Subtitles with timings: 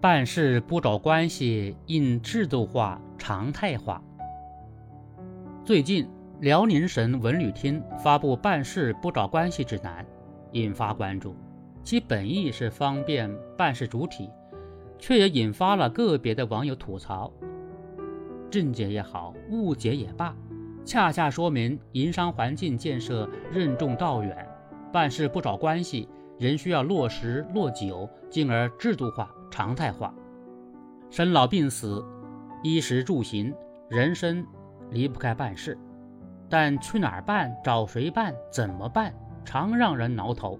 [0.00, 4.02] 办事不找关系应制度化、常态化。
[5.62, 6.08] 最近，
[6.40, 10.06] 辽宁省文旅厅发布办事不找关系指南，
[10.52, 11.36] 引发关注。
[11.82, 14.30] 其本意是方便办事主体，
[14.98, 17.30] 却也引发了个别的网友吐槽。
[18.50, 20.34] 正解也好，误解也罢，
[20.82, 24.48] 恰恰说明营商环境建设任重道远，
[24.90, 26.08] 办事不找关系，
[26.38, 30.14] 仍需要落实落久，进而制度化、常态化。
[31.10, 32.04] 生老病死、
[32.62, 33.54] 衣食住行，
[33.88, 34.46] 人生
[34.90, 35.76] 离不开办事，
[36.48, 39.12] 但去哪儿办、找谁办、怎么办，
[39.44, 40.58] 常让人挠头。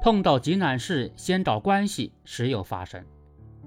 [0.00, 3.02] 碰到急难事，先找关系，时有发生。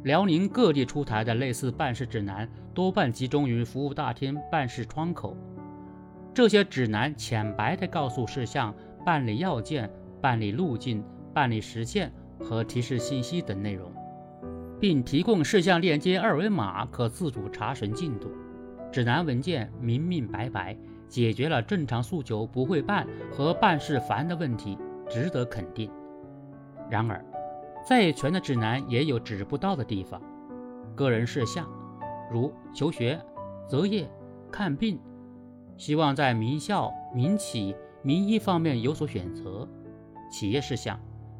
[0.03, 5.35] 辽宁各地出台的类似办事指南，多半集中于服务大厅办事窗口。
[6.33, 9.89] 这些指南浅白地告诉事项、办理要件、
[10.21, 11.03] 办理路径、
[11.33, 13.91] 办理时限和提示信息等内容，
[14.79, 18.31] 并提供事项链接二维码，可自主查询进度。
[18.91, 24.77] 指南文件明明白白，解决了正常诉求不会办和办事烦的问题，
[25.09, 25.91] 值得肯定。
[26.89, 27.23] 然而，
[27.85, 30.21] 再全的指南也有指不到的地方。
[30.95, 31.67] 个人事项，
[32.31, 33.19] 如求学、
[33.67, 34.09] 择业、
[34.51, 34.99] 看病，
[35.75, 39.67] 希望在名校、民企、名医方面有所选择；
[40.31, 40.99] 企业事项，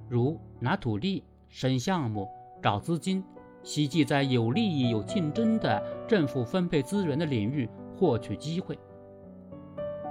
[0.10, 2.28] 如拿土地、审项目、
[2.62, 3.24] 找资金，
[3.64, 8.78] 希冀在有利益、有竞争的政府分配资源的领域获取机会。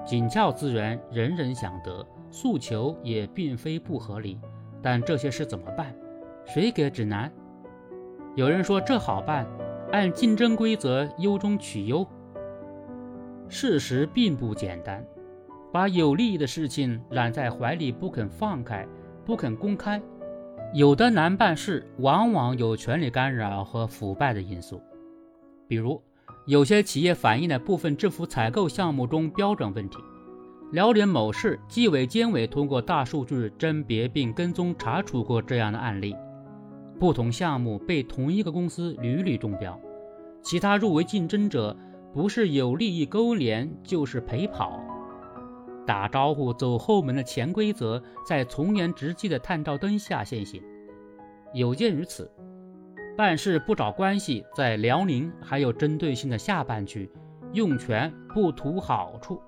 [0.05, 4.39] 紧俏资源人人想得，诉求也并非不合理。
[4.83, 5.95] 但这些事怎么办？
[6.45, 7.33] 谁给指南？
[8.37, 9.47] 有人说这好办，
[9.91, 12.07] 按竞争规则优中取优。
[13.49, 15.05] 事实并不简单，
[15.73, 18.87] 把有利益的事情揽在怀里不肯放开、
[19.25, 20.01] 不肯公开，
[20.77, 24.79] 有的难办事，往往有权力干扰和腐败的因素。
[25.67, 25.99] 比如，
[26.47, 29.97] 有些企业反映的部分政府采购项目中标准问题。
[30.73, 36.15] 辽宁某市纪委监委通过大数据甄别并跟踪查处过这样的案例：
[37.01, 39.81] 不同项目被同一个公司屡屡中标，
[40.43, 41.75] 其他入围竞争者
[42.13, 44.79] 不是有利益勾连，就是陪跑。
[45.87, 50.63] 打招呼走后门的潜规则在从严执纪的探照灯下现形。
[51.55, 52.31] 有鉴于此，
[53.17, 57.11] 办事不找关系在辽宁还有针对性的下半句：
[57.53, 59.41] 用权不图好处。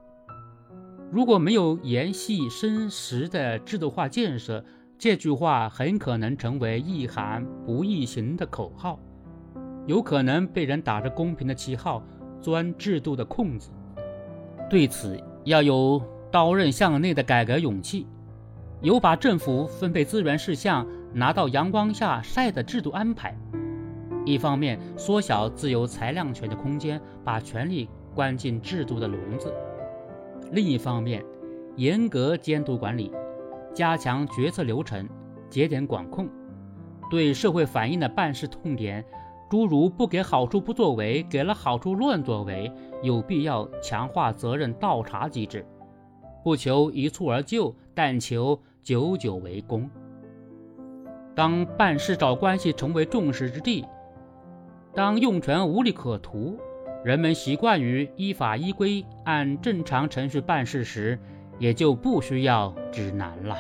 [1.11, 4.65] 如果没有严细深实的制度化建设，
[4.99, 8.99] 这句话很可能成为易喊不易行的口号，
[9.87, 12.03] 有可能被人打着公平的旗号
[12.41, 13.71] 钻制度的空子。
[14.69, 18.07] 对此，要有刀刃向内的改革勇气，
[18.83, 23.35] 有把政府分配资源事项拿到阳光下晒的制度安排。
[24.27, 29.51] 一方面缩小自由裁量权的空间，把权力关进制度的笼子。
[30.53, 31.25] 另一方面，
[31.77, 33.11] 严格监督管理，
[33.73, 35.09] 加强决策流程，
[35.49, 36.29] 节点管控，
[37.11, 39.03] 对社会反映的办事痛点，
[39.49, 42.71] 诸如不给好处不作为，给了好处乱作为，
[43.03, 45.65] 有必要强化责任倒查机制，
[46.43, 49.89] 不求一蹴而就，但求久久为功。
[51.35, 53.85] 当办事找关系成为众矢之的，
[54.95, 56.59] 当用权无利可图。
[57.05, 61.17] 人们习惯于依法依规、按正常程序办事时，
[61.59, 63.57] 也就不需要指南了。